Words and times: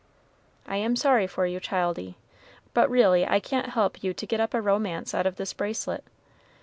I 0.65 0.77
am 0.77 0.95
sorry 0.95 1.27
for 1.27 1.45
you, 1.45 1.59
childie, 1.59 2.17
but 2.73 2.89
really 2.89 3.23
I 3.27 3.39
can't 3.39 3.69
help 3.73 4.01
you 4.03 4.15
to 4.15 4.25
get 4.25 4.39
up 4.39 4.55
a 4.55 4.59
romance 4.59 5.13
out 5.13 5.27
of 5.27 5.35
this 5.35 5.53
bracelet. 5.53 6.03